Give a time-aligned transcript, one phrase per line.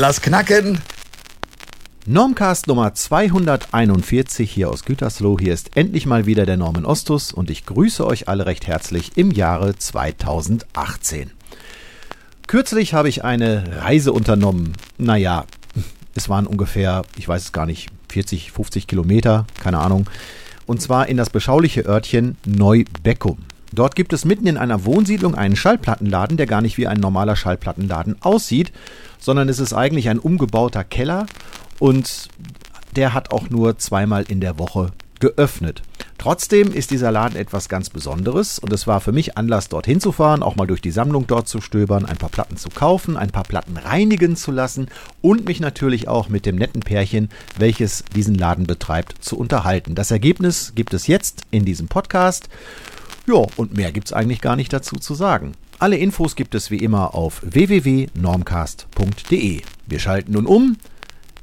[0.00, 0.78] lass knacken.
[2.06, 5.36] Normcast Nummer 241 hier aus Gütersloh.
[5.38, 9.18] Hier ist endlich mal wieder der Norman Ostus und ich grüße euch alle recht herzlich
[9.18, 11.32] im Jahre 2018.
[12.46, 14.72] Kürzlich habe ich eine Reise unternommen.
[14.96, 15.44] Naja,
[16.14, 20.08] es waren ungefähr, ich weiß es gar nicht, 40, 50 Kilometer, keine Ahnung.
[20.64, 23.36] Und zwar in das beschauliche Örtchen Neubeckum.
[23.72, 27.36] Dort gibt es mitten in einer Wohnsiedlung einen Schallplattenladen, der gar nicht wie ein normaler
[27.36, 28.72] Schallplattenladen aussieht,
[29.18, 31.26] sondern es ist eigentlich ein umgebauter Keller
[31.78, 32.28] und
[32.96, 35.82] der hat auch nur zweimal in der Woche geöffnet.
[36.18, 40.12] Trotzdem ist dieser Laden etwas ganz Besonderes und es war für mich Anlass, dorthin zu
[40.12, 43.30] fahren, auch mal durch die Sammlung dort zu stöbern, ein paar Platten zu kaufen, ein
[43.30, 44.88] paar Platten reinigen zu lassen
[45.22, 49.94] und mich natürlich auch mit dem netten Pärchen, welches diesen Laden betreibt, zu unterhalten.
[49.94, 52.50] Das Ergebnis gibt es jetzt in diesem Podcast.
[53.30, 55.52] Ja, und mehr gibt es eigentlich gar nicht dazu zu sagen.
[55.78, 59.60] Alle Infos gibt es wie immer auf www.normcast.de.
[59.86, 60.76] Wir schalten nun um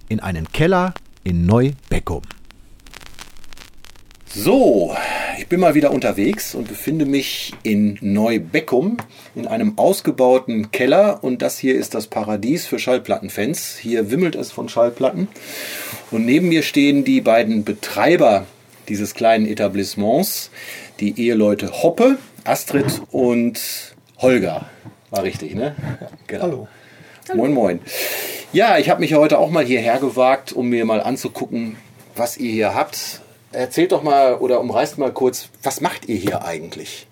[0.10, 2.24] in einen Keller in Neubeckum.
[4.26, 4.98] So,
[5.40, 8.98] ich bin mal wieder unterwegs und befinde mich in Neubeckum
[9.34, 13.78] in einem ausgebauten Keller und das hier ist das Paradies für Schallplattenfans.
[13.78, 15.30] Hier wimmelt es von Schallplatten
[16.12, 18.46] und neben mir stehen die beiden Betreiber
[18.88, 20.52] dieses kleinen Etablissements,
[21.00, 24.70] die Eheleute Hoppe, Astrid und Holger.
[25.10, 25.76] War richtig, ne?
[26.28, 26.44] Genau.
[26.44, 26.68] Hallo.
[27.34, 27.80] Moin, moin.
[28.54, 31.76] Ja, ich habe mich heute auch mal hierher gewagt, um mir mal anzugucken,
[32.16, 33.22] was ihr hier habt.
[33.52, 37.08] Erzählt doch mal oder umreißt mal kurz, was macht ihr hier eigentlich?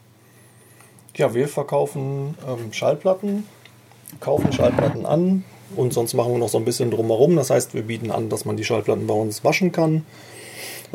[1.16, 3.46] Ja, wir verkaufen ähm, Schallplatten,
[4.20, 5.44] kaufen Schallplatten an
[5.76, 7.36] und sonst machen wir noch so ein bisschen drumherum.
[7.36, 10.06] Das heißt, wir bieten an, dass man die Schallplatten bei uns waschen kann,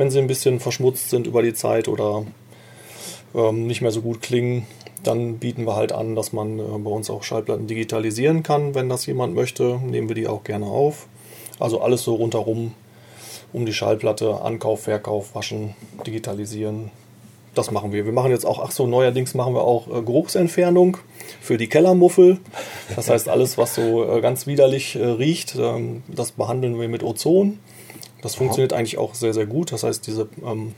[0.01, 2.25] wenn sie ein bisschen verschmutzt sind über die Zeit oder
[3.35, 4.67] ähm, nicht mehr so gut klingen.
[5.03, 8.89] Dann bieten wir halt an, dass man äh, bei uns auch Schallplatten digitalisieren kann, wenn
[8.89, 9.79] das jemand möchte.
[9.85, 11.07] Nehmen wir die auch gerne auf.
[11.59, 12.73] Also alles so rundherum
[13.53, 15.75] um die Schallplatte, Ankauf, Verkauf, Waschen,
[16.07, 16.91] Digitalisieren.
[17.55, 18.07] Das machen wir.
[18.07, 20.97] Wir machen jetzt auch, ach so, neuerdings machen wir auch äh, Geruchsentfernung
[21.43, 22.39] für die Kellermuffel.
[22.97, 27.03] Das heißt, alles, was so äh, ganz widerlich äh, riecht, ähm, das behandeln wir mit
[27.03, 27.59] Ozon.
[28.23, 29.73] Das funktioniert eigentlich auch sehr, sehr gut.
[29.73, 30.75] Das heißt, diese ähm,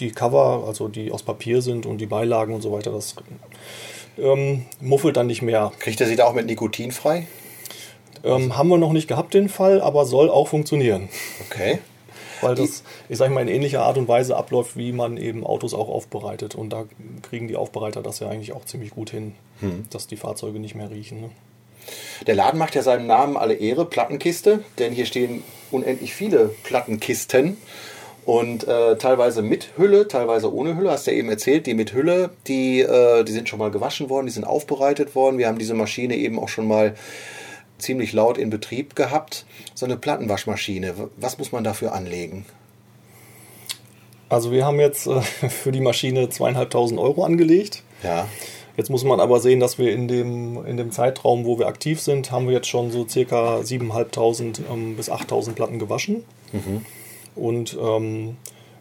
[0.00, 3.16] die Cover, also die aus Papier sind und die Beilagen und so weiter, das
[4.18, 5.72] ähm, muffelt dann nicht mehr.
[5.78, 7.26] Kriegt er sie da auch mit Nikotin frei?
[8.24, 11.08] Ähm, haben wir noch nicht gehabt den Fall, aber soll auch funktionieren.
[11.48, 11.78] Okay.
[12.42, 15.74] Weil das, ich sage mal, in ähnlicher Art und Weise abläuft, wie man eben Autos
[15.74, 16.54] auch aufbereitet.
[16.54, 16.86] Und da
[17.22, 19.84] kriegen die Aufbereiter das ja eigentlich auch ziemlich gut hin, hm.
[19.90, 21.20] dass die Fahrzeuge nicht mehr riechen.
[21.20, 21.30] Ne?
[22.26, 25.42] Der Laden macht ja seinem Namen alle Ehre, Plattenkiste, denn hier stehen
[25.72, 27.56] unendlich viele Plattenkisten.
[28.26, 30.90] Und äh, teilweise mit Hülle, teilweise ohne Hülle.
[30.90, 34.10] Hast du ja eben erzählt, die mit Hülle, die, äh, die sind schon mal gewaschen
[34.10, 35.38] worden, die sind aufbereitet worden.
[35.38, 36.94] Wir haben diese Maschine eben auch schon mal
[37.78, 39.46] ziemlich laut in Betrieb gehabt.
[39.74, 42.44] So eine Plattenwaschmaschine, was muss man dafür anlegen?
[44.28, 47.82] Also wir haben jetzt äh, für die Maschine zweieinhalbtausend Euro angelegt.
[48.02, 48.28] Ja.
[48.80, 52.00] Jetzt muss man aber sehen, dass wir in dem, in dem Zeitraum, wo wir aktiv
[52.00, 56.24] sind, haben wir jetzt schon so circa 7.500 ähm, bis 8.000 Platten gewaschen.
[56.50, 56.86] Mhm.
[57.36, 58.38] Und ähm,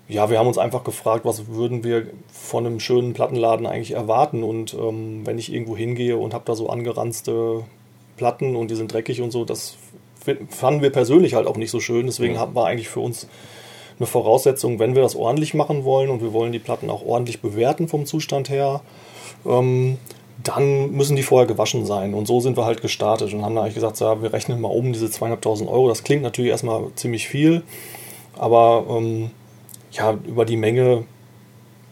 [0.07, 4.41] ja, wir haben uns einfach gefragt, was würden wir von einem schönen Plattenladen eigentlich erwarten.
[4.41, 7.65] Und ähm, wenn ich irgendwo hingehe und habe da so angeranzte
[8.15, 9.75] Platten und die sind dreckig und so, das
[10.47, 12.05] fanden wir persönlich halt auch nicht so schön.
[12.05, 12.55] Deswegen mhm.
[12.55, 13.27] war eigentlich für uns
[13.99, 17.41] eine Voraussetzung, wenn wir das ordentlich machen wollen und wir wollen die Platten auch ordentlich
[17.41, 18.79] bewerten vom Zustand her,
[19.45, 19.97] ähm,
[20.43, 22.13] dann müssen die vorher gewaschen sein.
[22.13, 24.69] Und so sind wir halt gestartet und haben dann eigentlich gesagt, ja, wir rechnen mal
[24.69, 25.89] um diese zweieinhalbtausend Euro.
[25.89, 27.63] Das klingt natürlich erstmal ziemlich viel.
[28.37, 29.31] Aber ähm,
[29.91, 31.03] ja, über die Menge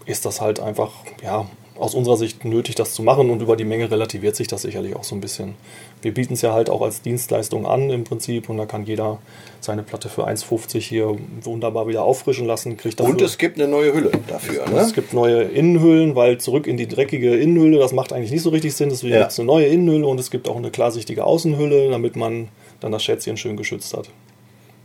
[0.06, 0.92] ist das halt einfach,
[1.22, 1.46] ja,
[1.80, 4.96] aus unserer Sicht nötig, das zu machen und über die Menge relativiert sich das sicherlich
[4.96, 5.56] auch so ein bisschen.
[6.02, 9.20] Wir bieten es ja halt auch als Dienstleistung an im Prinzip und da kann jeder
[9.62, 12.78] seine Platte für 1,50 hier wunderbar wieder auffrischen lassen.
[12.78, 14.68] Kriegt und es gibt eine neue Hülle dafür.
[14.70, 14.80] Ne?
[14.80, 18.50] Es gibt neue Innenhüllen, weil zurück in die dreckige Innenhülle, das macht eigentlich nicht so
[18.50, 18.90] richtig Sinn.
[18.90, 19.22] Deswegen ja.
[19.22, 22.50] gibt es eine neue Innenhülle und es gibt auch eine klarsichtige Außenhülle, damit man
[22.80, 24.10] dann das Schätzchen schön geschützt hat.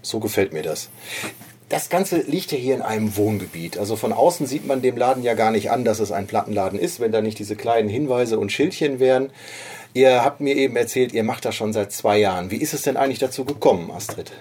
[0.03, 0.91] So gefällt mir das.
[1.73, 3.79] Das Ganze liegt ja hier in einem Wohngebiet.
[3.79, 6.79] Also von außen sieht man dem Laden ja gar nicht an, dass es ein Plattenladen
[6.79, 9.31] ist, wenn da nicht diese kleinen Hinweise und Schildchen wären.
[9.95, 12.51] Ihr habt mir eben erzählt, ihr macht das schon seit zwei Jahren.
[12.51, 14.33] Wie ist es denn eigentlich dazu gekommen, Astrid?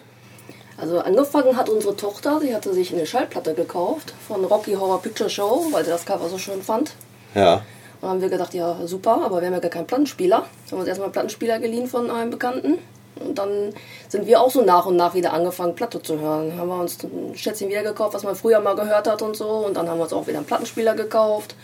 [0.76, 5.30] Also angefangen hat unsere Tochter, sie hatte sich eine Schallplatte gekauft von Rocky Horror Picture
[5.30, 6.96] Show, weil sie das Cover so schön fand.
[7.34, 7.54] Ja.
[7.54, 7.62] Und
[8.02, 10.40] dann haben wir gedacht, ja super, aber wir haben ja gar keinen Plattenspieler.
[10.40, 12.80] Haben wir uns erstmal einen Plattenspieler geliehen von einem Bekannten.
[13.16, 13.74] Und dann
[14.08, 16.58] sind wir auch so nach und nach wieder angefangen, Platte zu hören.
[16.58, 19.48] Haben wir uns ein Schätzchen wieder gekauft, was man früher mal gehört hat und so.
[19.48, 21.56] Und dann haben wir uns auch wieder einen Plattenspieler gekauft.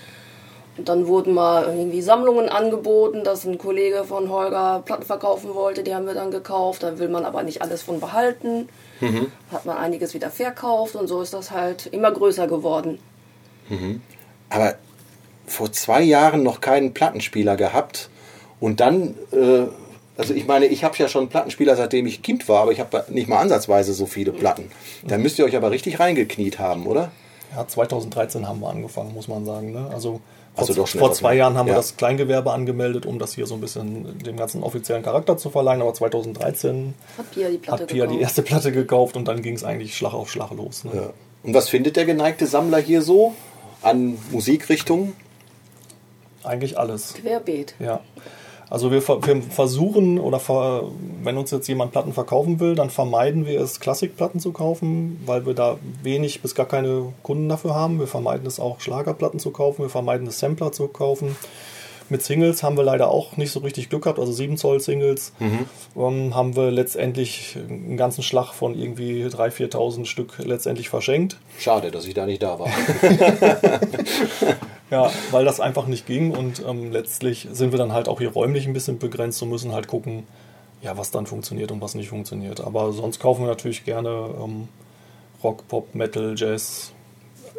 [0.77, 5.83] Und dann wurden mal irgendwie Sammlungen angeboten, dass ein Kollege von Holger Platten verkaufen wollte,
[5.83, 6.83] die haben wir dann gekauft.
[6.83, 8.69] Da will man aber nicht alles von behalten.
[8.99, 9.31] Mhm.
[9.51, 12.99] Hat man einiges wieder verkauft und so ist das halt immer größer geworden.
[13.69, 14.01] Mhm.
[14.49, 14.75] Aber
[15.47, 18.09] vor zwei Jahren noch keinen Plattenspieler gehabt
[18.59, 19.65] und dann, äh,
[20.17, 23.05] also ich meine, ich habe ja schon Plattenspieler, seitdem ich Kind war, aber ich habe
[23.09, 24.71] nicht mal ansatzweise so viele Platten.
[25.05, 27.11] Da müsst ihr euch aber richtig reingekniet haben, oder?
[27.55, 29.71] Ja, 2013 haben wir angefangen, muss man sagen.
[29.71, 29.89] Ne?
[29.93, 30.21] Also
[30.55, 31.73] vor, also vor zwei Jahren haben ja.
[31.73, 35.49] wir das Kleingewerbe angemeldet, um das hier so ein bisschen dem ganzen offiziellen Charakter zu
[35.51, 35.81] verleihen.
[35.81, 39.55] Aber 2013 hat Pia die, Platte hat Pia die erste Platte gekauft und dann ging
[39.55, 40.83] es eigentlich Schlag auf Schlag los.
[40.83, 40.91] Ne?
[40.95, 41.13] Ja.
[41.43, 43.33] Und was findet der geneigte Sammler hier so
[43.83, 45.13] an Musikrichtungen?
[46.43, 47.13] Eigentlich alles.
[47.13, 47.75] Querbeet.
[47.79, 48.01] Ja.
[48.69, 50.83] Also wir, wir, versuchen oder ver,
[51.23, 55.45] wenn uns jetzt jemand Platten verkaufen will, dann vermeiden wir es, Klassikplatten zu kaufen, weil
[55.45, 57.99] wir da wenig bis gar keine Kunden dafür haben.
[57.99, 59.83] Wir vermeiden es auch, Schlagerplatten zu kaufen.
[59.83, 61.35] Wir vermeiden es, Sampler zu kaufen.
[62.09, 65.33] Mit Singles haben wir leider auch nicht so richtig Glück gehabt, also 7 Zoll Singles.
[65.39, 65.65] Mhm.
[65.93, 71.37] Um, haben wir letztendlich einen ganzen Schlag von irgendwie 3.000, 4.000 Stück letztendlich verschenkt.
[71.59, 72.69] Schade, dass ich da nicht da war.
[74.89, 78.31] ja, weil das einfach nicht ging und ähm, letztlich sind wir dann halt auch hier
[78.31, 80.23] räumlich ein bisschen begrenzt und müssen halt gucken,
[80.81, 82.61] ja, was dann funktioniert und was nicht funktioniert.
[82.61, 84.67] Aber sonst kaufen wir natürlich gerne ähm,
[85.43, 86.91] Rock, Pop, Metal, Jazz,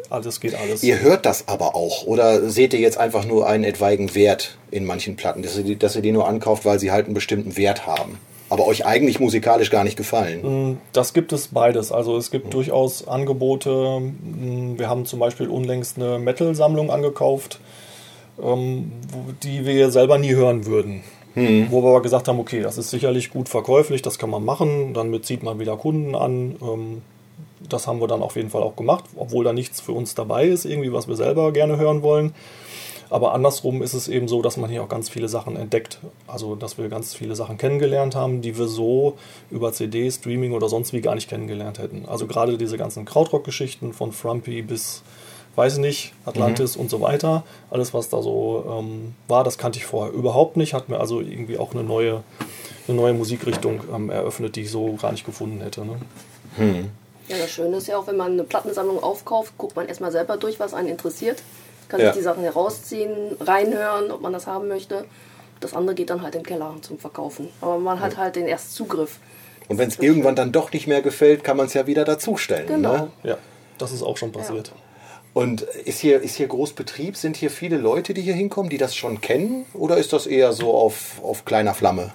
[0.09, 0.83] alles geht alles.
[0.83, 4.85] Ihr hört das aber auch oder seht ihr jetzt einfach nur einen etwaigen Wert in
[4.85, 7.57] manchen Platten, dass ihr, die, dass ihr die nur ankauft, weil sie halt einen bestimmten
[7.57, 8.17] Wert haben?
[8.49, 10.71] Aber euch eigentlich musikalisch gar nicht gefallen?
[10.71, 11.91] Mm, das gibt es beides.
[11.91, 12.51] Also es gibt mhm.
[12.51, 13.99] durchaus Angebote.
[13.99, 17.59] Mm, wir haben zum Beispiel unlängst eine Metal-Sammlung angekauft,
[18.41, 18.91] ähm,
[19.43, 21.03] die wir selber nie hören würden.
[21.35, 21.67] Mhm.
[21.69, 24.93] Wo wir aber gesagt haben, okay, das ist sicherlich gut verkäuflich, das kann man machen,
[24.93, 26.55] damit zieht man wieder Kunden an.
[26.61, 27.01] Ähm,
[27.67, 30.45] das haben wir dann auf jeden Fall auch gemacht, obwohl da nichts für uns dabei
[30.45, 32.33] ist, irgendwie, was wir selber gerne hören wollen.
[33.09, 35.99] Aber andersrum ist es eben so, dass man hier auch ganz viele Sachen entdeckt.
[36.27, 39.17] Also, dass wir ganz viele Sachen kennengelernt haben, die wir so
[39.49, 42.05] über CD, Streaming oder sonst wie gar nicht kennengelernt hätten.
[42.07, 45.01] Also, gerade diese ganzen Krautrock-Geschichten von Frumpy bis,
[45.55, 46.83] weiß ich nicht, Atlantis mhm.
[46.83, 47.43] und so weiter.
[47.71, 50.75] Alles, was da so ähm, war, das kannte ich vorher überhaupt nicht.
[50.75, 52.23] Hat mir also irgendwie auch eine neue,
[52.87, 55.83] eine neue Musikrichtung ähm, eröffnet, die ich so gar nicht gefunden hätte.
[55.83, 55.95] Ne?
[56.57, 56.91] Mhm.
[57.27, 60.37] Ja, das Schöne ist ja auch, wenn man eine Plattensammlung aufkauft, guckt man erstmal selber
[60.37, 61.41] durch, was einen interessiert.
[61.89, 62.07] Kann ja.
[62.07, 65.05] sich die Sachen herausziehen, reinhören, ob man das haben möchte.
[65.59, 67.49] Das andere geht dann halt in den Keller zum Verkaufen.
[67.59, 69.19] Aber man hat halt den ersten Zugriff.
[69.67, 72.67] Und wenn es irgendwann dann doch nicht mehr gefällt, kann man es ja wieder dazustellen.
[72.67, 72.93] Genau.
[72.93, 73.11] Ne?
[73.23, 73.37] Ja,
[73.77, 74.69] das ist auch schon passiert.
[74.69, 74.73] Ja.
[75.33, 77.15] Und ist hier, ist hier Großbetrieb?
[77.15, 79.65] Sind hier viele Leute, die hier hinkommen, die das schon kennen?
[79.73, 82.11] Oder ist das eher so auf, auf kleiner Flamme?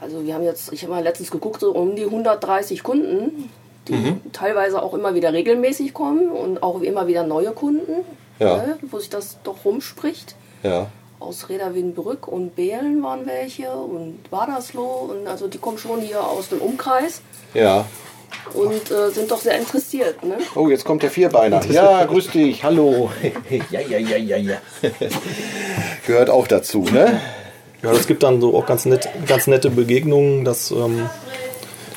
[0.00, 3.50] Also wir haben jetzt, ich habe mal letztens geguckt, so um die 130 Kunden,
[3.88, 4.20] die mhm.
[4.32, 8.04] teilweise auch immer wieder regelmäßig kommen und auch immer wieder neue Kunden,
[8.38, 8.56] ja.
[8.56, 10.34] ne, wo sich das doch rumspricht.
[10.62, 10.86] Ja.
[11.20, 16.22] Aus Reda Wiedenbrück und Behlen waren welche und Badersloh und also die kommen schon hier
[16.22, 17.22] aus dem Umkreis.
[17.54, 17.84] Ja.
[18.52, 20.22] Und äh, sind doch sehr interessiert.
[20.24, 20.36] Ne?
[20.54, 21.60] Oh, jetzt kommt der Vierbeiner.
[21.70, 23.10] Ja, grüß dich, hallo.
[23.70, 24.56] ja, ja, ja, ja, ja.
[26.06, 27.20] Gehört auch dazu, ne?
[27.82, 31.08] Ja, das gibt dann so auch ganz, nett, ganz nette Begegnungen, dass ähm,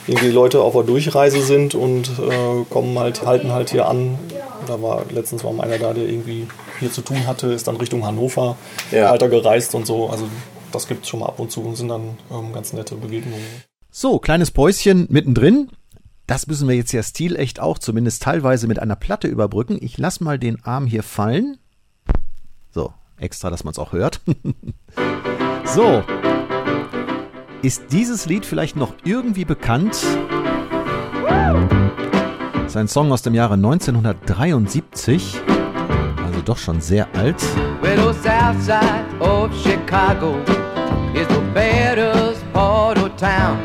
[0.07, 4.17] irgendwie Leute auf der Durchreise sind und äh, kommen halt, halten halt hier an.
[4.67, 6.47] Da war letztens war mal einer da, der irgendwie
[6.79, 8.57] hier zu tun hatte, ist dann Richtung Hannover
[8.91, 9.11] ja.
[9.11, 10.09] weiter gereist und so.
[10.09, 10.27] Also
[10.71, 13.45] das gibt es schon mal ab und zu und sind dann ähm, ganz nette Begegnungen.
[13.91, 15.69] So, kleines Päuschen mittendrin.
[16.25, 19.77] Das müssen wir jetzt ja stilecht auch zumindest teilweise mit einer Platte überbrücken.
[19.81, 21.57] Ich lasse mal den Arm hier fallen.
[22.71, 24.21] So, extra, dass man es auch hört.
[25.67, 26.01] So.
[27.63, 30.05] Ist dieses Lied vielleicht noch irgendwie bekannt?
[32.53, 35.39] Das ist ein Song aus dem Jahre 1973,
[36.23, 37.41] also doch schon sehr alt.
[37.81, 40.35] Well, the south side of Chicago
[41.15, 43.57] is the baddest part of town.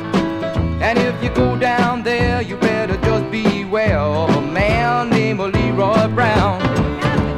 [0.80, 6.08] And if you go down there, you better just beware of a man named Leroy
[6.08, 6.60] Brown.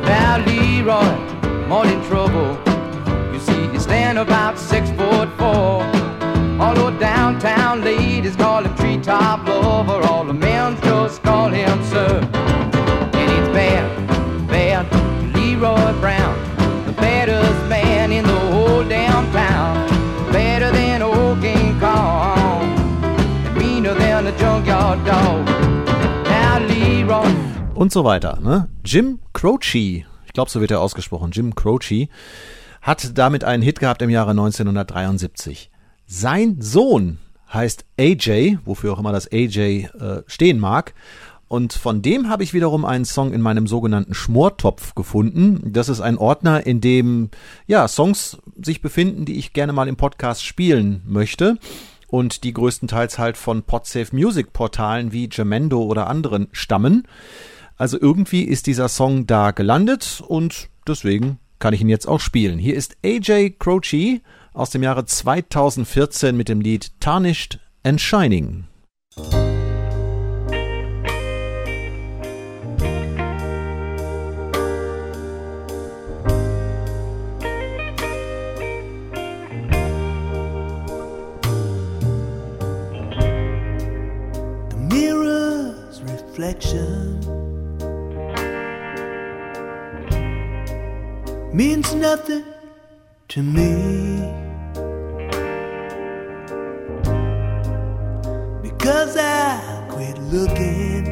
[0.04, 1.16] Now Leroy,
[1.66, 2.73] morning trouble.
[8.24, 12.20] Ladies call him treetop lover, all the men just call him sir.
[13.12, 14.86] And it's bad, bad
[15.34, 16.34] Leroy Brown,
[16.86, 19.86] the baddest man in the whole damn town.
[20.32, 22.62] Better than old King Kong,
[23.44, 25.44] and meaner than a junkyard dog.
[26.24, 27.28] Now Leroy.
[27.74, 28.70] Und so weiter, ne?
[28.84, 32.08] Jim Croce, ich glaube, so wird er ausgesprochen, Jim Croce
[32.80, 35.70] hat damit einen Hit gehabt im Jahre 1973.
[36.06, 37.18] Sein Sohn
[37.54, 40.94] heißt AJ, wofür auch immer das AJ äh, stehen mag,
[41.48, 45.72] Und von dem habe ich wiederum einen Song in meinem sogenannten Schmortopf gefunden.
[45.72, 47.30] Das ist ein Ordner, in dem
[47.66, 51.58] ja Songs sich befinden, die ich gerne mal im Podcast spielen möchte
[52.08, 57.06] und die größtenteils halt von Podsafe Music Portalen wie Jamendo oder anderen stammen.
[57.76, 62.58] Also irgendwie ist dieser Song da gelandet und deswegen kann ich ihn jetzt auch spielen.
[62.58, 64.20] Hier ist AJ Croce
[64.54, 68.64] aus dem Jahre 2014 mit dem Lied Tarnished and Shining.
[91.54, 92.44] means nothing
[93.28, 94.43] to me
[100.34, 101.04] Looking.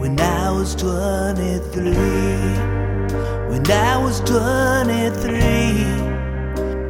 [0.00, 1.92] When I was 23
[3.50, 5.34] when I was 23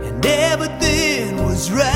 [0.07, 1.92] and everything was right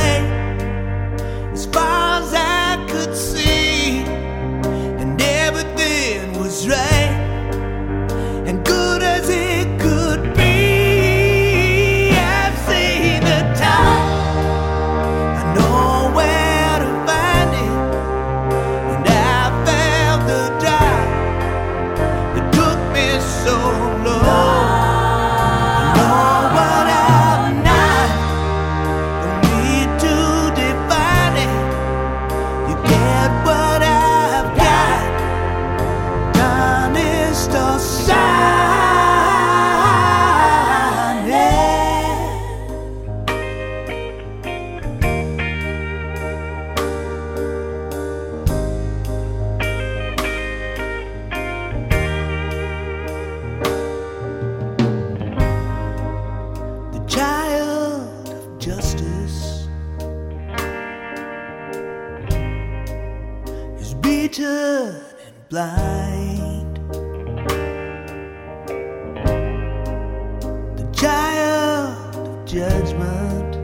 [72.57, 73.55] judgment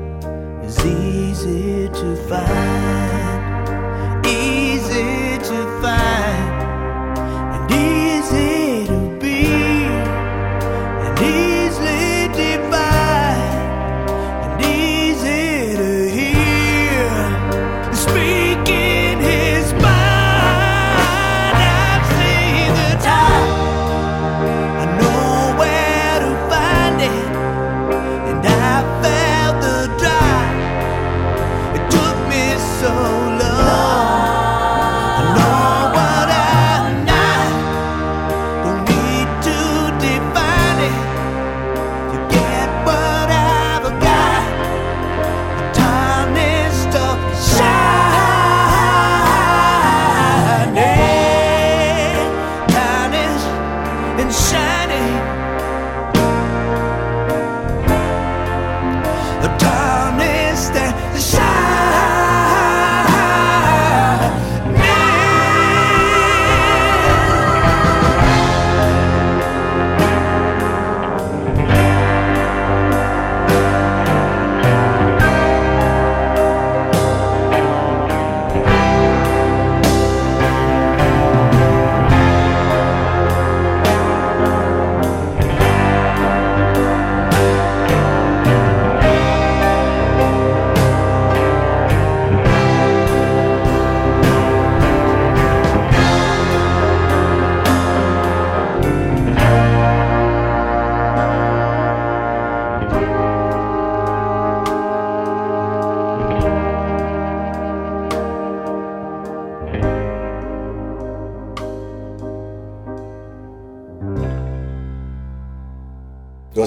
[0.67, 3.02] is easy to find,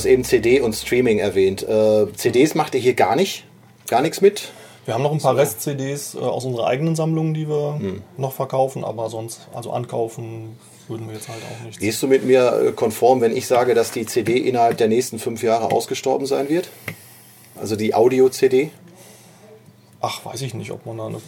[0.05, 1.63] hast eben CD und Streaming erwähnt.
[1.67, 3.43] Äh, CDs macht ihr hier gar nicht?
[3.87, 4.49] Gar nichts mit?
[4.85, 7.79] Wir haben noch ein paar Rest-CDs äh, aus unserer eigenen Sammlung, die wir
[8.17, 10.57] noch verkaufen, aber sonst, also ankaufen
[10.87, 11.79] würden wir jetzt halt auch nicht.
[11.79, 15.17] Gehst du mit mir äh, konform, wenn ich sage, dass die CD innerhalb der nächsten
[15.17, 16.69] fünf Jahre ausgestorben sein wird?
[17.55, 18.69] Also die Audio-CD?
[20.01, 21.21] Ach, weiß ich nicht, ob man da eine,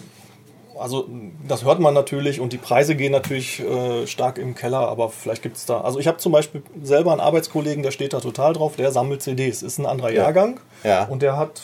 [0.79, 1.07] also
[1.47, 5.41] das hört man natürlich und die Preise gehen natürlich äh, stark im Keller, aber vielleicht
[5.41, 5.81] gibt es da.
[5.81, 9.21] Also ich habe zum Beispiel selber einen Arbeitskollegen, der steht da total drauf, der sammelt
[9.21, 10.23] CDs, ist ein anderer ja.
[10.23, 10.59] Jahrgang.
[10.83, 11.05] Ja.
[11.05, 11.61] Und der hat,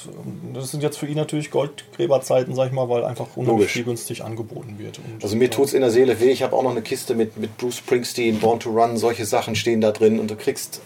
[0.53, 4.75] das sind jetzt für ihn natürlich Goldgräberzeiten, sag ich mal, weil einfach unheimlich günstig angeboten
[4.77, 4.99] wird.
[4.99, 6.31] Und also mir tut es in der Seele weh.
[6.31, 9.55] Ich habe auch noch eine Kiste mit, mit Bruce Springsteen, Born to Run, solche Sachen
[9.55, 10.81] stehen da drin und du kriegst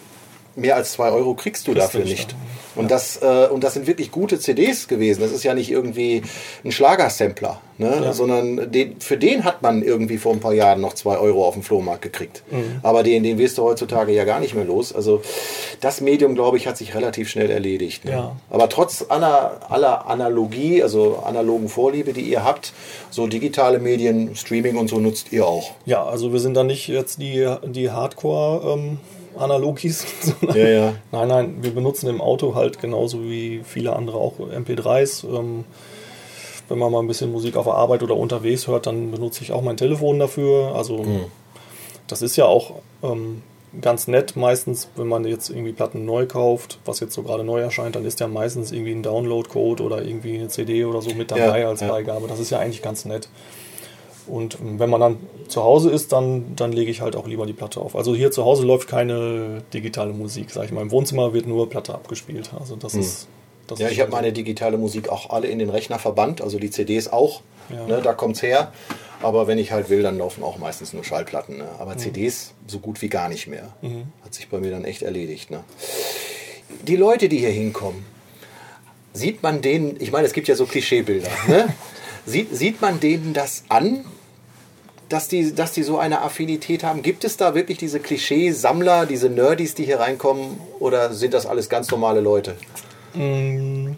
[0.58, 2.32] mehr als zwei Euro kriegst du kriegst dafür nicht.
[2.32, 2.38] Ja.
[2.78, 5.22] Und, das, äh, und das sind wirklich gute CDs gewesen.
[5.22, 6.22] Das ist ja nicht irgendwie
[6.64, 8.02] ein Schlagersampler, ne?
[8.04, 8.14] Ja.
[8.14, 11.56] sondern den, für den hat man irgendwie vor ein paar Jahren noch zwei Euro auf
[11.56, 12.44] dem Flohmarkt gekriegt.
[12.52, 12.80] Mhm.
[12.84, 14.94] Aber den, den wirst du heutzutage ja gar nicht mehr los.
[14.94, 15.22] Also
[15.82, 18.06] das Medium, glaube ich, hat sich relativ schnell erledigt.
[18.06, 18.12] Ne?
[18.12, 18.36] Ja.
[18.52, 22.74] Aber trotz aller, aller Analogie, also analogen Vorliebe, die ihr habt,
[23.10, 25.72] so digitale Medien, Streaming und so nutzt ihr auch.
[25.86, 29.00] Ja, also wir sind da nicht jetzt die, die Hardcore- ähm
[29.38, 30.06] Analogis.
[30.42, 30.96] ja, ja.
[31.12, 35.28] Nein, nein, wir benutzen im Auto halt genauso wie viele andere auch MP3s.
[35.28, 35.66] Ähm,
[36.70, 39.52] wenn man mal ein bisschen Musik auf der Arbeit oder unterwegs hört, dann benutze ich
[39.52, 40.74] auch mein Telefon dafür.
[40.76, 41.26] Also mhm.
[42.08, 43.42] das ist ja auch ähm,
[43.82, 47.60] ganz nett meistens, wenn man jetzt irgendwie Platten neu kauft, was jetzt so gerade neu
[47.60, 51.32] erscheint, dann ist ja meistens irgendwie ein Download-Code oder irgendwie eine CD oder so mit
[51.32, 51.80] dabei ja, als.
[51.80, 52.28] Beigabe.
[52.28, 53.30] Das ist ja eigentlich ganz nett.
[54.28, 55.18] Und wenn man dann
[55.48, 57.96] zu Hause ist, dann, dann lege ich halt auch lieber die Platte auf.
[57.96, 60.82] Also hier zu Hause läuft keine digitale Musik, sag ich mal.
[60.82, 62.52] Im Wohnzimmer wird nur Platte abgespielt.
[62.60, 63.02] Also das hm.
[63.02, 63.28] ist.
[63.68, 66.58] Das ja, ist ich habe meine digitale Musik auch alle in den Rechner verbannt, also
[66.58, 67.42] die CDs auch.
[67.70, 67.86] Ja.
[67.86, 68.72] Ne, da es her.
[69.22, 71.58] Aber wenn ich halt will, dann laufen auch meistens nur Schallplatten.
[71.58, 71.68] Ne?
[71.80, 72.00] Aber mhm.
[72.00, 73.74] CDs so gut wie gar nicht mehr.
[73.82, 74.04] Mhm.
[74.24, 75.52] Hat sich bei mir dann echt erledigt.
[75.52, 75.64] Ne?
[76.84, 78.06] Die Leute, die hier hinkommen,
[79.14, 81.74] sieht man denen, ich meine, es gibt ja so Klischeebilder, ne?
[82.26, 84.06] sieht, sieht man denen das an,
[85.10, 87.02] dass die, dass die so eine Affinität haben?
[87.02, 90.58] Gibt es da wirklich diese Klischee-Sammler, diese Nerdys, die hier reinkommen?
[90.80, 92.56] Oder sind das alles ganz normale Leute?
[93.14, 93.92] Mm.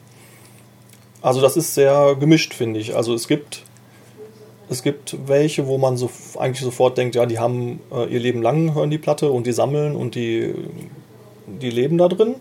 [1.22, 2.96] Also das ist sehr gemischt, finde ich.
[2.96, 3.64] Also es gibt,
[4.70, 8.42] es gibt welche, wo man so eigentlich sofort denkt, ja, die haben äh, ihr Leben
[8.42, 10.54] lang hören die Platte und die sammeln und die,
[11.48, 12.36] die leben da drin.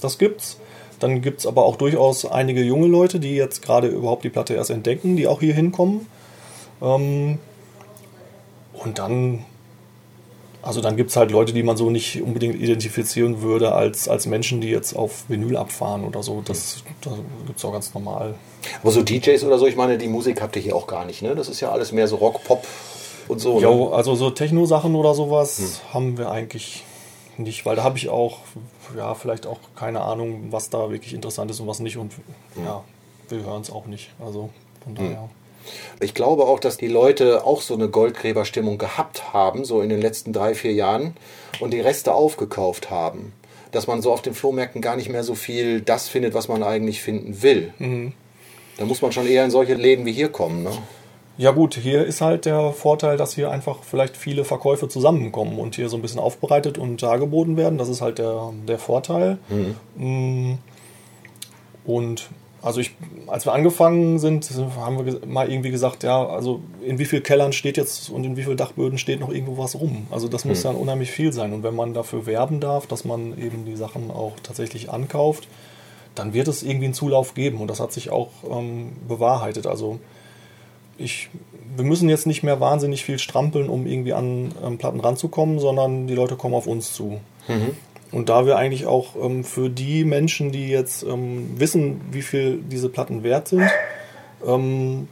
[0.00, 0.58] Das gibt's.
[0.98, 4.54] Dann gibt es aber auch durchaus einige junge Leute, die jetzt gerade überhaupt die Platte
[4.54, 6.06] erst entdecken, die auch hier hinkommen.
[6.80, 7.38] Ähm,
[8.84, 9.44] und dann,
[10.62, 14.26] also dann gibt es halt Leute, die man so nicht unbedingt identifizieren würde als, als
[14.26, 16.42] Menschen, die jetzt auf Vinyl abfahren oder so.
[16.44, 18.34] Das, das gibt es auch ganz normal.
[18.82, 21.22] Aber so DJs oder so, ich meine, die Musik habt ihr hier auch gar nicht,
[21.22, 21.34] ne?
[21.34, 22.66] Das ist ja alles mehr so Rock, Pop
[23.28, 23.60] und so.
[23.60, 23.90] Ja, ne?
[23.92, 25.94] also so Techno-Sachen oder sowas hm.
[25.94, 26.84] haben wir eigentlich
[27.36, 28.38] nicht, weil da habe ich auch,
[28.96, 31.96] ja, vielleicht auch keine Ahnung, was da wirklich interessant ist und was nicht.
[31.96, 32.12] Und
[32.54, 32.64] hm.
[32.64, 32.84] ja,
[33.28, 34.10] wir hören es auch nicht.
[34.24, 34.50] Also
[34.82, 35.04] von hm.
[35.04, 35.22] daher.
[35.22, 35.43] Hm.
[36.00, 40.00] Ich glaube auch, dass die Leute auch so eine Goldgräberstimmung gehabt haben, so in den
[40.00, 41.16] letzten drei, vier Jahren,
[41.60, 43.32] und die Reste aufgekauft haben.
[43.70, 46.62] Dass man so auf den Flohmärkten gar nicht mehr so viel das findet, was man
[46.62, 47.72] eigentlich finden will.
[47.78, 48.12] Mhm.
[48.76, 50.64] Da muss man schon eher in solche Läden wie hier kommen.
[50.64, 50.70] Ne?
[51.36, 55.74] Ja gut, hier ist halt der Vorteil, dass hier einfach vielleicht viele Verkäufe zusammenkommen und
[55.74, 57.76] hier so ein bisschen aufbereitet und dargeboten werden.
[57.76, 59.38] Das ist halt der, der Vorteil.
[59.48, 59.76] Mhm.
[59.96, 60.58] Mm.
[61.84, 62.28] Und
[62.64, 62.92] also ich,
[63.26, 67.52] als wir angefangen sind, haben wir mal irgendwie gesagt, ja, also in wie vielen Kellern
[67.52, 70.06] steht jetzt und in wie vielen Dachböden steht noch irgendwo was rum.
[70.10, 70.68] Also das muss mhm.
[70.68, 71.52] dann unheimlich viel sein.
[71.52, 75.46] Und wenn man dafür werben darf, dass man eben die Sachen auch tatsächlich ankauft,
[76.14, 77.60] dann wird es irgendwie einen Zulauf geben.
[77.60, 79.66] Und das hat sich auch ähm, bewahrheitet.
[79.66, 80.00] Also
[80.96, 81.28] ich,
[81.76, 86.06] wir müssen jetzt nicht mehr wahnsinnig viel strampeln, um irgendwie an ähm, Platten ranzukommen, sondern
[86.06, 87.20] die Leute kommen auf uns zu.
[87.46, 87.76] Mhm.
[88.14, 92.58] Und da wir eigentlich auch ähm, für die Menschen, die jetzt ähm, wissen, wie viel
[92.58, 93.68] diese Platten wert sind,
[94.46, 95.08] ähm,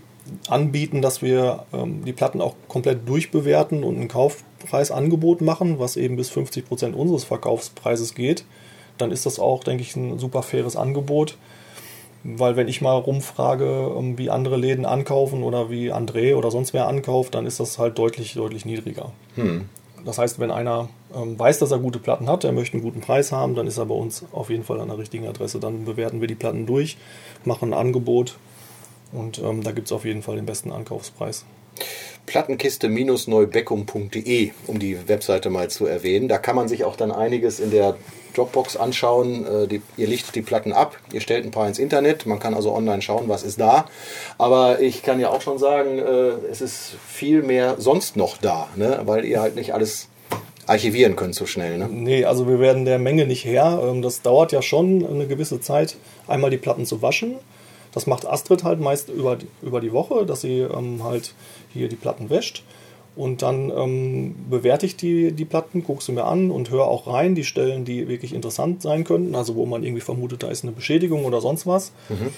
[0.47, 6.15] anbieten, dass wir ähm, die Platten auch komplett durchbewerten und ein Kaufpreisangebot machen, was eben
[6.15, 8.45] bis 50 Prozent unseres Verkaufspreises geht,
[8.99, 11.37] dann ist das auch, denke ich, ein super faires Angebot.
[12.23, 16.73] Weil wenn ich mal rumfrage, ähm, wie andere Läden ankaufen oder wie André oder sonst
[16.73, 19.11] wer ankauft, dann ist das halt deutlich, deutlich niedriger.
[19.35, 19.69] Hm.
[20.05, 23.01] Das heißt, wenn einer ähm, weiß, dass er gute Platten hat, er möchte einen guten
[23.01, 25.61] Preis haben, dann ist er bei uns auf jeden Fall an der richtigen Adresse.
[25.61, 26.97] Dann bewerten wir die Platten durch,
[27.45, 28.37] machen ein Angebot
[29.13, 31.45] und ähm, da gibt es auf jeden Fall den besten Ankaufspreis.
[32.33, 36.29] Plattenkiste-neubeckum.de, um die Webseite mal zu erwähnen.
[36.29, 37.97] Da kann man sich auch dann einiges in der
[38.35, 39.47] Dropbox anschauen.
[39.47, 42.25] Äh, die, ihr lichtet die Platten ab, ihr stellt ein paar ins Internet.
[42.25, 43.85] Man kann also online schauen, was ist da.
[44.39, 48.67] Aber ich kann ja auch schon sagen, äh, es ist viel mehr sonst noch da,
[48.77, 49.03] ne?
[49.05, 50.09] weil ihr halt nicht alles
[50.67, 51.77] archivieren könnt so schnell.
[51.77, 51.87] Ne?
[51.91, 53.79] Nee, also wir werden der Menge nicht her.
[53.85, 57.35] Ähm, das dauert ja schon eine gewisse Zeit, einmal die Platten zu waschen.
[57.93, 61.35] Das macht Astrid halt meist über die, über die Woche, dass sie ähm, halt
[61.73, 62.65] hier die Platten wäscht.
[63.15, 67.07] Und dann ähm, bewerte ich die, die Platten, gucke sie mir an und höre auch
[67.07, 70.65] rein, die Stellen, die wirklich interessant sein könnten, also wo man irgendwie vermutet, da ist
[70.65, 71.93] eine Beschädigung oder sonst was.
[72.09, 72.31] Mhm.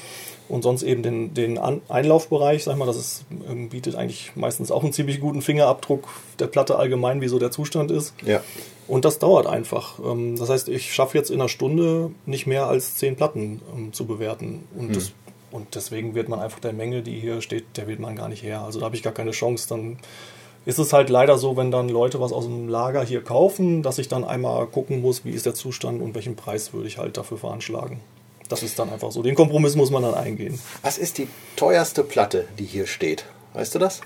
[0.46, 4.70] Und sonst eben den, den An Einlaufbereich, sag mal, das ist, ähm, bietet eigentlich meistens
[4.70, 8.12] auch einen ziemlich guten Fingerabdruck der Platte allgemein, wie so der Zustand ist.
[8.26, 8.42] Ja.
[8.86, 10.00] Und das dauert einfach.
[10.04, 13.92] Ähm, das heißt, ich schaffe jetzt in einer Stunde nicht mehr als zehn Platten ähm,
[13.92, 14.64] zu bewerten.
[14.76, 14.92] Und, mhm.
[14.92, 15.12] das,
[15.54, 18.42] und deswegen wird man einfach der Menge, die hier steht, der wird man gar nicht
[18.42, 18.62] her.
[18.62, 19.68] Also da habe ich gar keine Chance.
[19.68, 19.98] Dann
[20.66, 23.98] ist es halt leider so, wenn dann Leute was aus dem Lager hier kaufen, dass
[23.98, 27.16] ich dann einmal gucken muss, wie ist der Zustand und welchen Preis würde ich halt
[27.16, 28.00] dafür veranschlagen.
[28.48, 29.22] Das ist dann einfach so.
[29.22, 30.58] Den Kompromiss muss man dann eingehen.
[30.82, 33.24] Was ist die teuerste Platte, die hier steht?
[33.52, 34.00] Weißt du das?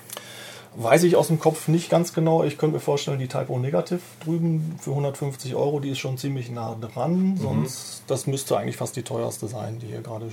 [0.77, 2.45] Weiß ich aus dem Kopf nicht ganz genau.
[2.45, 6.51] Ich könnte mir vorstellen, die Typo Negative drüben für 150 Euro, die ist schon ziemlich
[6.51, 7.31] nah dran.
[7.31, 7.37] Mhm.
[7.39, 10.29] Sonst, das müsste eigentlich fast die teuerste sein, die hier gerade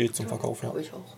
[0.00, 0.62] steht zum ja, Verkauf.
[0.62, 1.16] Ja, ich auch.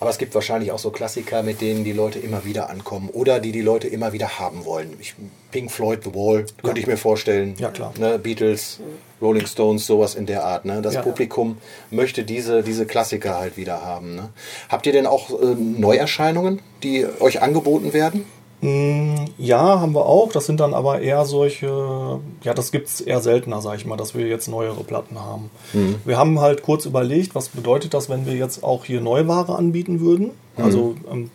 [0.00, 3.38] Aber es gibt wahrscheinlich auch so Klassiker, mit denen die Leute immer wieder ankommen oder
[3.38, 4.96] die die Leute immer wieder haben wollen.
[4.98, 5.14] Ich,
[5.50, 6.84] Pink Floyd, The Wall, könnte ja.
[6.84, 7.54] ich mir vorstellen.
[7.58, 7.92] Ja, klar.
[7.98, 8.80] Ne, Beatles,
[9.20, 10.64] Rolling Stones, sowas in der Art.
[10.64, 10.80] Ne?
[10.80, 11.02] Das ja.
[11.02, 11.58] Publikum
[11.90, 14.14] möchte diese, diese Klassiker halt wieder haben.
[14.16, 14.30] Ne?
[14.70, 18.24] Habt ihr denn auch äh, Neuerscheinungen, die euch angeboten werden?
[18.62, 20.32] Mm, ja, haben wir auch.
[20.32, 23.96] Das sind dann aber eher solche, ja, das gibt es eher seltener, sag ich mal,
[23.96, 25.50] dass wir jetzt neuere Platten haben.
[25.72, 25.96] Mhm.
[26.04, 30.00] Wir haben halt kurz überlegt, was bedeutet das, wenn wir jetzt auch hier Neuware anbieten
[30.00, 30.32] würden.
[30.56, 30.64] Mhm.
[30.64, 31.30] Also, ähm,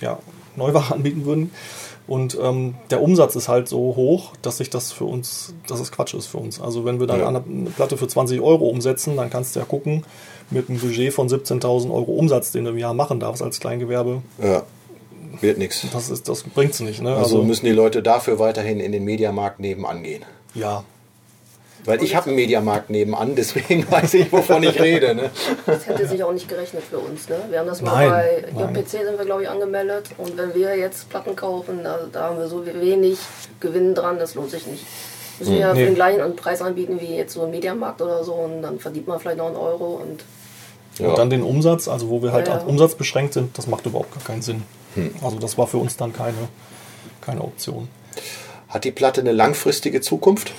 [0.00, 0.18] ja,
[0.56, 1.50] Neuware anbieten würden.
[2.06, 5.92] Und ähm, der Umsatz ist halt so hoch, dass sich das für uns, dass es
[5.92, 6.60] Quatsch ist für uns.
[6.60, 7.28] Also wenn wir dann ja.
[7.28, 7.40] eine
[7.76, 10.04] Platte für 20 Euro umsetzen, dann kannst du ja gucken,
[10.50, 14.22] mit einem Budget von 17.000 Euro Umsatz, den du im Jahr machen darfst als Kleingewerbe,
[14.42, 14.64] ja
[15.42, 15.84] wird nichts.
[15.92, 17.02] Das, ist, das bringt es nicht.
[17.02, 17.10] Ne?
[17.10, 20.24] Also, also, müssen die Leute dafür weiterhin in den Mediamarkt nebenan gehen.
[20.54, 20.84] Ja.
[21.84, 25.14] Weil ich habe einen Mediamarkt nebenan, deswegen weiß ich, wovon ich rede.
[25.14, 25.30] Ne?
[25.66, 27.28] Das hätte sich auch nicht gerechnet für uns.
[27.28, 27.36] Ne?
[27.48, 30.10] Wir haben das mal nein, bei JPC sind wir, glaube ich, angemeldet.
[30.18, 33.18] Und wenn wir jetzt Platten kaufen, da, da haben wir so wenig
[33.60, 34.84] Gewinn dran, das lohnt sich nicht.
[35.38, 35.80] Müssen wir hm, nee.
[35.80, 39.08] für den gleichen Preis anbieten wie jetzt so ein Mediamarkt oder so und dann verdient
[39.08, 40.00] man vielleicht noch einen Euro.
[40.02, 40.22] Und,
[40.98, 41.08] ja.
[41.08, 42.60] und dann den Umsatz, also wo wir halt ja, ja.
[42.60, 44.62] auf Umsatz beschränkt sind, das macht überhaupt gar keinen Sinn.
[44.94, 45.14] Hm.
[45.22, 46.48] Also das war für uns dann keine,
[47.20, 47.88] keine Option.
[48.68, 50.52] Hat die Platte eine langfristige Zukunft?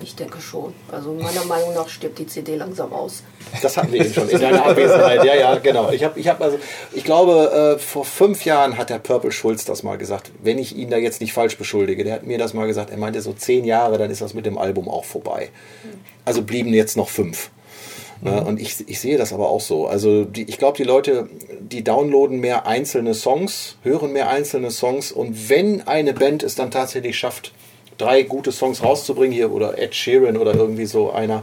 [0.00, 0.72] Ich denke schon.
[0.90, 3.22] Also meiner Meinung nach stirbt die CD langsam aus.
[3.62, 5.24] Das hatten wir eben schon in deiner Abwesenheit.
[5.24, 5.90] Ja, ja, genau.
[5.90, 6.58] Ich, hab, ich, hab also,
[6.92, 10.30] ich glaube, äh, vor fünf Jahren hat der Purple Schulz das mal gesagt.
[10.42, 12.90] Wenn ich ihn da jetzt nicht falsch beschuldige, der hat mir das mal gesagt.
[12.90, 15.50] Er meinte so zehn Jahre, dann ist das mit dem Album auch vorbei.
[16.24, 17.50] Also blieben jetzt noch fünf.
[18.20, 18.32] Ne?
[18.32, 18.46] Mhm.
[18.46, 19.86] Und ich, ich sehe das aber auch so.
[19.86, 21.28] Also die, ich glaube, die Leute,
[21.72, 26.70] die downloaden mehr einzelne Songs, hören mehr einzelne Songs und wenn eine Band es dann
[26.70, 27.52] tatsächlich schafft,
[27.98, 31.42] drei gute Songs rauszubringen hier oder Ed Sheeran oder irgendwie so einer,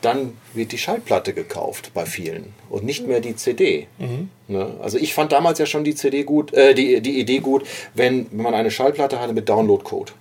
[0.00, 3.86] dann wird die Schallplatte gekauft bei vielen und nicht mehr die CD.
[3.98, 4.28] Mhm.
[4.48, 4.74] Ne?
[4.82, 8.26] Also ich fand damals ja schon die CD gut, äh, die, die Idee gut, wenn,
[8.32, 10.12] man eine Schallplatte hatte mit Downloadcode.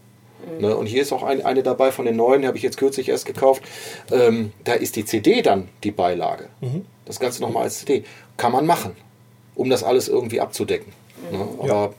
[0.60, 0.76] Ne?
[0.76, 3.10] Und hier ist auch ein, eine dabei von den neuen, die habe ich jetzt kürzlich
[3.10, 3.64] erst gekauft.
[4.12, 6.50] Ähm, da ist die CD dann die Beilage.
[6.62, 6.86] Mhm.
[7.06, 8.04] Das Ganze nochmal als CD.
[8.38, 8.96] Kann man machen,
[9.56, 10.94] um das alles irgendwie abzudecken.
[11.32, 11.38] Mhm.
[11.38, 11.48] Ne?
[11.60, 11.90] Aber ja.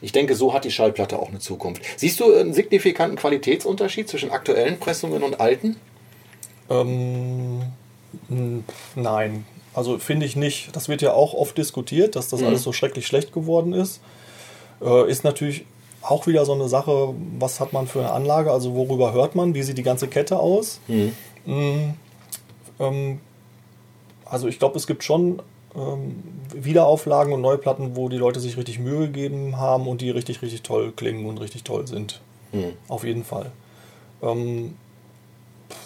[0.00, 1.82] ich denke, so hat die Schallplatte auch eine Zukunft.
[1.96, 5.76] Siehst du einen signifikanten Qualitätsunterschied zwischen aktuellen Pressungen und alten?
[6.70, 7.62] Ähm,
[8.94, 10.74] nein, also finde ich nicht.
[10.76, 12.48] Das wird ja auch oft diskutiert, dass das mhm.
[12.48, 14.00] alles so schrecklich schlecht geworden ist.
[14.82, 15.64] Äh, ist natürlich
[16.02, 19.54] auch wieder so eine Sache, was hat man für eine Anlage, also worüber hört man,
[19.54, 20.80] wie sieht die ganze Kette aus.
[20.88, 21.12] Mhm.
[21.46, 21.94] Mhm,
[22.80, 23.20] ähm,
[24.24, 25.40] also ich glaube, es gibt schon
[25.76, 26.22] ähm,
[26.54, 30.62] Wiederauflagen und Neuplatten, wo die Leute sich richtig Mühe gegeben haben und die richtig, richtig
[30.62, 32.20] toll klingen und richtig toll sind.
[32.52, 32.72] Mhm.
[32.88, 33.50] Auf jeden Fall.
[34.22, 34.76] Ähm,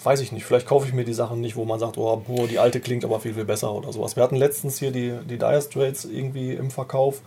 [0.03, 2.47] weiß ich nicht, vielleicht kaufe ich mir die Sachen nicht, wo man sagt, oh, boah,
[2.47, 4.15] die alte klingt aber viel, viel besser oder sowas.
[4.15, 7.21] Wir hatten letztens hier die, die Dire Straits irgendwie im Verkauf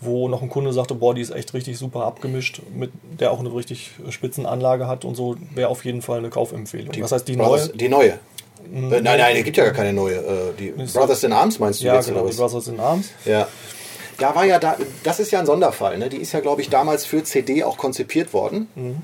[0.00, 3.40] wo noch ein Kunde sagte, boah, die ist echt richtig super abgemischt, mit der auch
[3.40, 6.92] eine richtig Spitzenanlage hat und so, wäre auf jeden Fall eine Kaufempfehlung.
[6.92, 7.68] Die, das heißt, die neue.
[7.70, 8.18] Die neue.
[8.70, 8.88] Mhm.
[8.88, 10.16] Nein, nein, es gibt ja gar keine neue.
[10.16, 12.06] Äh, die Brothers in Arms meinst du ja, jetzt?
[12.06, 12.36] Genau, oder was?
[12.36, 13.10] die Brothers in Arms.
[13.24, 13.48] Ja.
[14.18, 15.98] Da war ja da, das ist ja ein Sonderfall.
[15.98, 16.08] Ne?
[16.08, 18.68] Die ist ja, glaube ich, damals für CD auch konzipiert worden.
[18.74, 18.96] Mhm.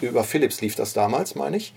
[0.00, 1.72] Über Philips lief das damals, meine ich.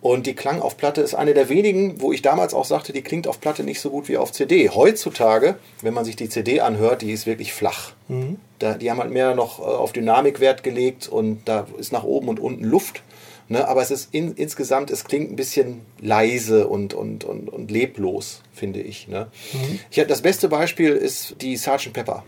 [0.00, 3.02] Und die klang auf Platte ist eine der wenigen, wo ich damals auch sagte, die
[3.02, 4.70] klingt auf Platte nicht so gut wie auf CD.
[4.70, 7.92] Heutzutage, wenn man sich die CD anhört, die ist wirklich flach.
[8.06, 8.38] Mhm.
[8.60, 12.04] Da, die haben halt mehr noch äh, auf Dynamik Wert gelegt und da ist nach
[12.04, 13.02] oben und unten Luft.
[13.48, 13.66] Ne?
[13.66, 18.42] Aber es ist in, insgesamt, es klingt ein bisschen leise und, und, und, und leblos,
[18.52, 19.08] finde ich.
[19.08, 19.28] Ne?
[19.52, 19.80] Mhm.
[19.90, 20.06] ich.
[20.06, 21.92] Das beste Beispiel ist die Sgt.
[21.92, 22.24] Pepper.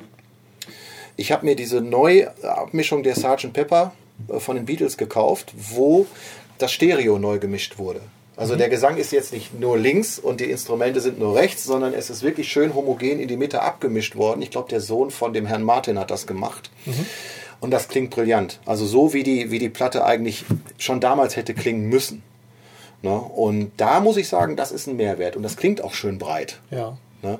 [1.17, 3.53] Ich habe mir diese Neuabmischung der Sgt.
[3.53, 3.93] Pepper
[4.29, 6.07] äh, von den Beatles gekauft, wo
[6.59, 8.01] das Stereo neu gemischt wurde.
[8.37, 8.59] Also mhm.
[8.59, 12.09] der Gesang ist jetzt nicht nur links und die Instrumente sind nur rechts, sondern es
[12.09, 14.41] ist wirklich schön homogen in die Mitte abgemischt worden.
[14.41, 16.71] Ich glaube, der Sohn von dem Herrn Martin hat das gemacht.
[16.87, 17.05] Mhm.
[17.61, 18.61] Und das klingt brillant.
[18.65, 20.45] Also so wie die, wie die Platte eigentlich
[20.79, 22.23] schon damals hätte klingen müssen.
[23.03, 23.19] Ne?
[23.19, 25.37] Und da muss ich sagen, das ist ein Mehrwert.
[25.37, 26.61] Und das klingt auch schön breit.
[26.71, 26.97] Ja.
[27.23, 27.39] Ne?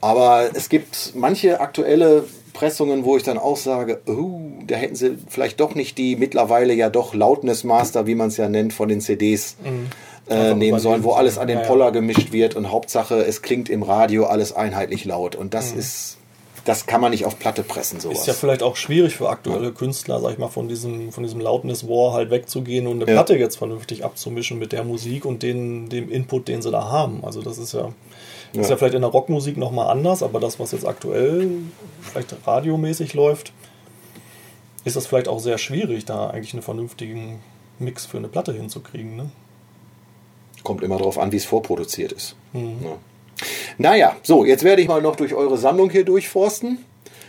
[0.00, 5.18] Aber es gibt manche aktuelle Pressungen, wo ich dann auch sage, oh, da hätten sie
[5.28, 8.88] vielleicht doch nicht die mittlerweile ja doch Loudness Master, wie man es ja nennt, von
[8.88, 9.88] den CDs mhm.
[10.28, 13.82] äh, nehmen sollen, wo alles an den Poller gemischt wird und Hauptsache, es klingt im
[13.82, 15.36] Radio alles einheitlich laut.
[15.36, 15.80] Und das mhm.
[15.80, 16.16] ist,
[16.66, 18.18] das kann man nicht auf Platte pressen, sowas.
[18.18, 21.40] Ist ja vielleicht auch schwierig für aktuelle Künstler, sag ich mal, von diesem, von diesem
[21.40, 23.14] Loudness War halt wegzugehen und eine ja.
[23.14, 27.24] Platte jetzt vernünftig abzumischen mit der Musik und den, dem Input, den sie da haben.
[27.24, 27.92] Also das ist ja.
[28.52, 28.62] Ja.
[28.62, 31.50] Ist ja vielleicht in der Rockmusik nochmal anders, aber das, was jetzt aktuell
[32.00, 33.52] vielleicht radiomäßig läuft,
[34.84, 37.40] ist das vielleicht auch sehr schwierig, da eigentlich einen vernünftigen
[37.78, 39.16] Mix für eine Platte hinzukriegen.
[39.16, 39.30] Ne?
[40.62, 42.36] Kommt immer darauf an, wie es vorproduziert ist.
[42.52, 42.78] Mhm.
[42.82, 42.96] Ja.
[43.78, 46.78] Naja, so, jetzt werde ich mal noch durch eure Sammlung hier durchforsten.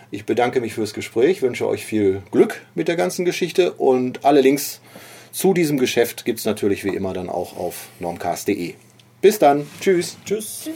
[0.09, 4.39] Ich bedanke mich fürs Gespräch, wünsche euch viel Glück mit der ganzen Geschichte und alle
[4.41, 4.79] Links
[5.31, 8.75] zu diesem Geschäft gibt es natürlich wie immer dann auch auf normcast.de.
[9.21, 9.67] Bis dann.
[9.81, 10.15] Tschüss.
[10.25, 10.69] Tschüss.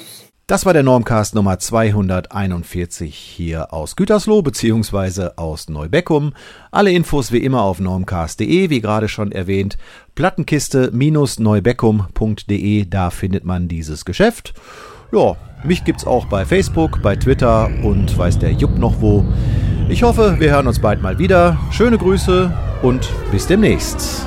[0.48, 6.34] Das war der Normcast Nummer 241 hier aus Gütersloh beziehungsweise aus Neubeckum.
[6.72, 9.78] Alle Infos wie immer auf normcast.de, wie gerade schon erwähnt.
[10.15, 14.54] Plattenkiste-neubeckum.de, da findet man dieses Geschäft.
[15.13, 19.26] Ja, mich gibt's auch bei Facebook, bei Twitter und weiß der Jupp noch wo.
[19.89, 21.58] Ich hoffe, wir hören uns bald mal wieder.
[21.71, 24.26] Schöne Grüße und bis demnächst.